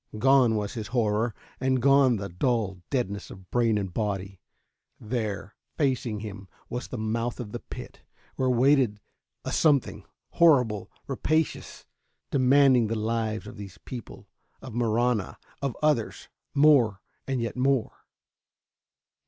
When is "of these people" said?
13.45-14.27